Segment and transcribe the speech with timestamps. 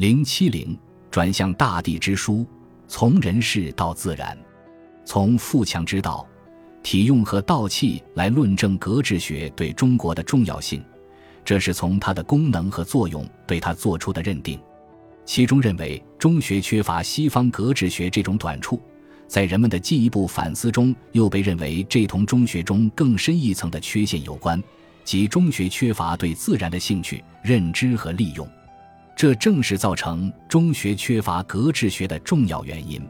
[0.00, 0.74] 零七零
[1.10, 2.46] 转向大地之书，
[2.88, 4.34] 从人事到自然，
[5.04, 6.26] 从富强之道。
[6.82, 10.82] 体用和道器来论证格致学对中国的重要性，
[11.44, 14.58] 这是从它的功能和作用对它做出的认定。
[15.26, 18.80] 其中认为中学缺乏西方格致学这种短处，
[19.28, 24.62] 在人们的进一步反思中，又被认为这同中学中更深一层的缺陷有关，
[25.04, 28.50] 即中学缺乏对自然的兴趣、认知和利用。
[29.20, 33.06] 这正是造成中学缺乏格致学的重要原因。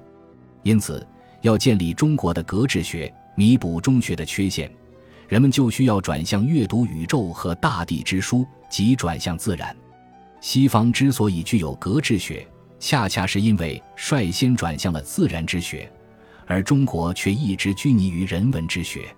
[0.65, 1.07] 因此，
[1.41, 3.15] 要建立中国的格致学。
[3.37, 4.69] 弥补中学的缺陷，
[5.29, 9.75] 人们就需要转向阅读宇宙和大地之书，即转向自然。
[10.41, 12.45] 西方之所以具有格致学，
[12.81, 15.89] 恰恰是因为率先转向了自然之学，
[16.45, 19.15] 而中国却一直拘泥于人文之学。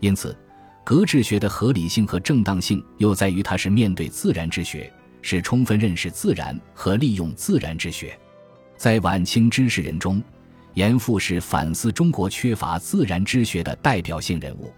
[0.00, 0.36] 因此，
[0.82, 4.92] 格致学的合理性和正当性又在于它是面对自然之学，
[5.24, 8.16] 是充分认识自然和利用自然之学。
[8.76, 10.22] 在晚清知识人中。
[10.74, 14.72] 严复是反思中国缺乏自然之学的代表性人物。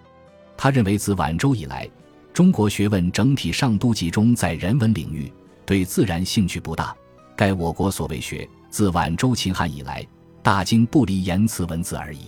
[0.55, 1.89] 他认为，自晚周以来，
[2.35, 5.33] 中国学问整体上都集中在人文领域，
[5.65, 6.95] 对自然兴趣不大。
[7.35, 10.07] 盖我国所谓学，自晚周秦汉以来，
[10.43, 12.27] 大经不离言辞文字而已。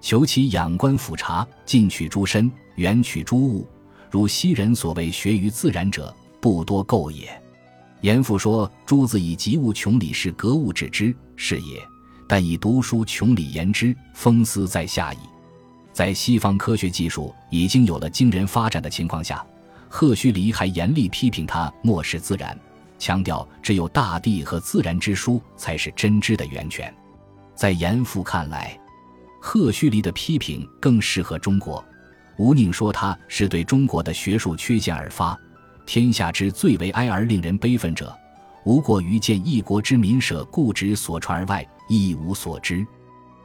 [0.00, 3.66] 求其仰观俯察，近取诸身，远取诸物，
[4.12, 7.41] 如昔人所谓学于自然者，不多构也。
[8.02, 11.80] 严复说：“诸子以及物穷理，是格物致知，是也。”
[12.28, 15.18] 但以读书穷理言之，风思在下矣。
[15.92, 19.44] 在西方科学技术已经有了惊人发展的情况下，
[19.88, 22.58] 赫胥黎还严厉批评他漠视自然，
[22.98, 26.92] 强调只有大地和自然之书才是真知的源泉。
[27.54, 28.76] 在严复看来，
[29.40, 31.84] 赫胥黎的批评更适合中国。
[32.38, 35.38] 吴宁说他是对中国的学术缺陷而发。
[35.92, 38.18] 天下之最为哀而令人悲愤者，
[38.64, 41.68] 无过于见一国之民舍固执所传而外。
[41.86, 42.86] 一无所知，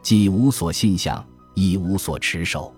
[0.01, 1.21] 既无所信向，
[1.55, 2.73] 亦无所持守。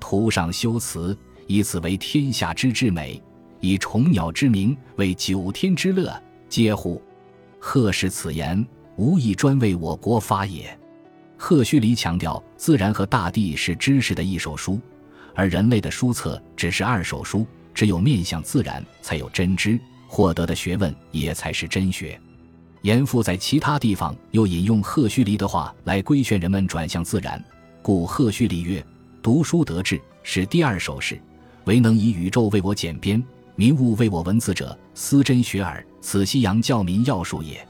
[0.00, 1.14] 图上修辞，
[1.46, 3.22] 以此为天下之至美，
[3.60, 6.10] 以虫鸟之名为九天之乐，
[6.48, 6.98] 皆乎？
[7.58, 10.74] 贺氏此言，无意专为我国发也。
[11.36, 14.80] 贺胥黎强调，自然和大地是知识的一手书，
[15.34, 17.46] 而人类的书册只是二手书。
[17.74, 22.20] 只有面向自然，才有真知，获得的学问也才是真学。
[22.82, 27.42] 严复在其他地方又引用赫胥黎的话来规劝人们转向自然，
[27.80, 28.84] 故赫胥黎曰
[29.22, 31.20] ：“读书得志，是第二首事。
[31.64, 33.22] 唯能以宇宙为我简编，
[33.54, 35.84] 民物为我文字者，思真学耳。
[36.00, 37.64] 此西洋教民要术也。”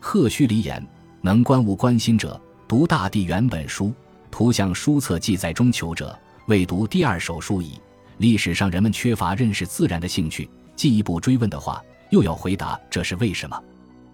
[0.00, 0.84] 赫胥黎言
[1.20, 3.92] ：“能观物观心者，读大地原本书；
[4.30, 7.78] 图像书册记载中求者，未读第二首书矣。”
[8.18, 13.62] 历史上人们缺乏认识自然的兴趣，进一步追问的话，又要回答这是为什么？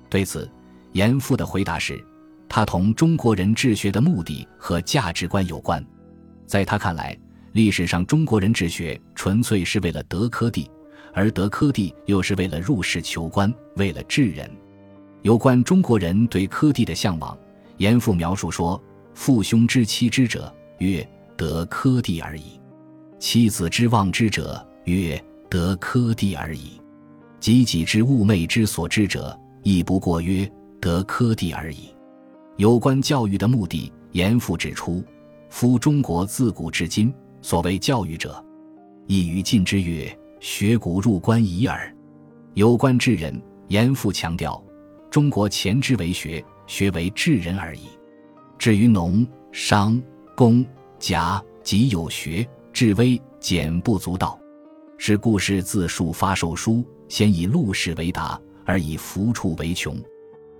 [0.09, 0.51] 对此，
[0.93, 2.05] 严复的回答是：
[2.49, 5.85] 他同中国人治学的目的和价值观有关。
[6.47, 7.17] 在他看来，
[7.53, 10.71] 历史上中国人治学纯粹是为了得科第，
[11.15, 14.51] 而得科第又是为了入仕求官，为了治人。
[15.23, 17.39] 有关中国人对科第的向往，
[17.77, 18.83] 严复描述说
[19.15, 22.61] ：“父兄之妻之者，曰得科第而已；
[23.23, 26.81] 妻子之望之者，曰得科第而已；
[27.39, 30.51] 己己之物昧之所知者。”亦不过曰
[30.81, 31.89] 得科第而已。
[32.57, 35.05] 有关教育的目的，严复指出：
[35.49, 38.45] 夫中国自古至今所谓教育者，
[39.07, 41.95] 亦于尽之曰学古入关已耳。
[42.55, 44.61] 有关治人，严复强调：
[45.13, 47.83] 中国前之为学，学为治人而已。
[48.59, 50.03] 至于农、商、
[50.37, 50.67] 工、
[50.99, 54.39] 贾，即有学，至微简不足道。
[54.99, 58.41] 是故事自述发售书，先以陆氏为答。
[58.65, 60.01] 而以福处为穷，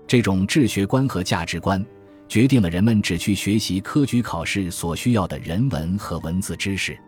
[0.05, 1.83] 这种治学观和价值观，
[2.27, 6.99] 决定了人们只去学习科举考试所需要的人文和文字知识。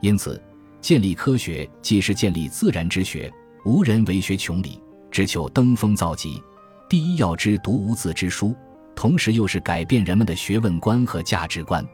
[0.00, 0.42] 因此，
[0.80, 3.32] 建立科学既是建立自然之学，
[3.64, 4.82] 无人为学穷理，
[5.12, 6.42] 只求登峰造极。
[6.88, 8.52] 第一要知读无字之书，
[8.96, 11.86] 同时又是改变人们的学问观和价值观。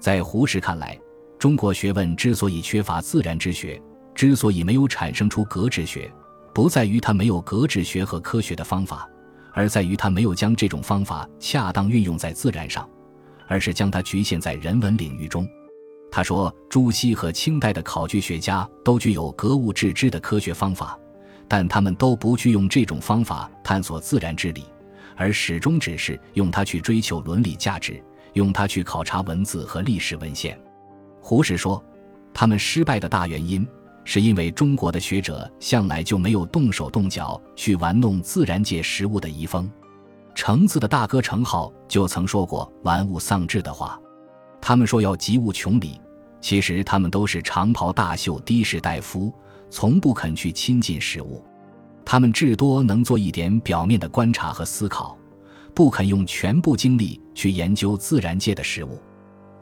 [0.00, 0.98] 在胡适看来，
[1.42, 3.82] 中国学问之所以缺乏自然之学，
[4.14, 6.08] 之所以没有产生出格致学。
[6.54, 9.10] 不在于他没有格致学和科学的方法，
[9.52, 12.88] 而在于他没有将这种方法恰当运用在自然上，
[13.48, 15.44] 而是将它局限在人文领域中。
[16.12, 20.96] 他说，朱熹和清代的考据学家都具有格物致知的科学方法，
[21.48, 24.64] 但他们都不去用这种方法探索自然之理，
[25.16, 28.00] 而始终只是用它去追求伦理价值，
[28.34, 30.56] 用它去考察文字和历史文献。
[31.22, 31.82] 胡适说，
[32.34, 33.66] 他们失败的大原因。
[34.04, 39.70] 是因为中国的学者向来就没有动手动脚去玩弄自然界实物的遗风。
[40.34, 43.96] 程子的大哥程颢就曾说过“玩物丧志”的话。
[44.60, 46.00] 他们说要及物穷理，
[46.40, 49.32] 其实他们都是长袍大袖、的士大夫，
[49.70, 51.44] 从不肯去亲近实物。
[52.04, 55.16] 他们至多能做一点表面的观察和思考，
[55.74, 59.00] 不肯用全部精力去研究自然界的事物。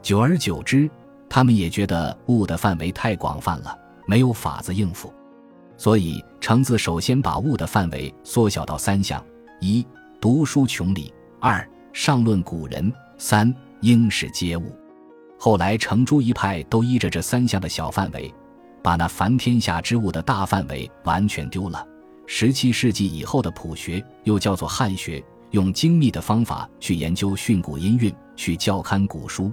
[0.01, 0.89] 久而久之，
[1.33, 3.73] 他们也觉得物的范围太广泛了，
[4.05, 5.13] 没有法子应付。
[5.77, 9.23] 所以，程子首先把物的范围缩小到三项：
[9.61, 9.87] 一、
[10.19, 14.75] 读书穷理；二、上论古人；三、应是皆物。
[15.39, 18.29] 后来，程朱一派都依着这三项的小范围，
[18.83, 21.87] 把那凡天下之物的大范围完全丢了。
[22.27, 29.49] 十七世纪以后的朴学，又叫做汉学，用精密的方法去研究训诂音韵，去校勘古书。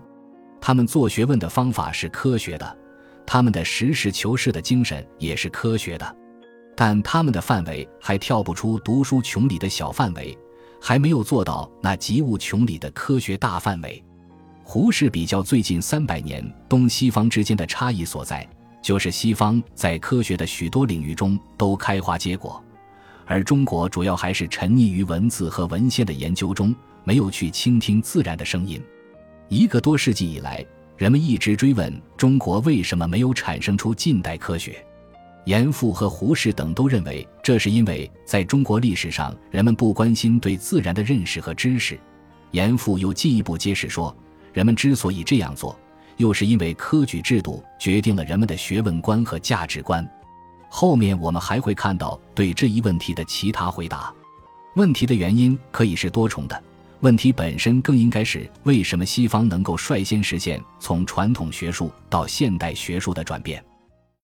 [0.68, 2.78] 他们做学问的方法是科学的，
[3.24, 6.16] 他们的实事求是的精神也是科学的，
[6.76, 10.36] 但他们的范围还跳不出读书穷理的小范围，
[10.78, 14.04] 还没有做到那及物穷理的科学大范围。
[14.62, 18.46] 胡适比较最近三百年东西方之间的差异所在，
[18.82, 22.62] 就是西方在科学的许多领域中都开花结果，
[23.24, 28.78] 而中国主要还是沉溺于文字和文献的研究中，没有去倾听自然的声音。
[29.48, 30.64] 一个多世纪以来，
[30.96, 34.84] 人们一直追问中国为什么没有产生出近代科学。
[35.46, 41.98] 严复和胡适等都认为，这是因为在中国历史上，人们不关心对自然的认识和知识。
[42.50, 44.14] 严复又进一步揭示说。
[44.52, 45.78] 人们之所以这样做，
[46.16, 50.06] 又是因为科举制度决定了人们的学问观和价值观。
[50.68, 54.12] 后面我们还会看到对这一问题的其他回答。
[54.74, 56.60] 问题的原因可以是多重的，
[57.00, 63.64] 问题本身更应该是为什么西方能够率先实现从传统学术到现代学术的转变。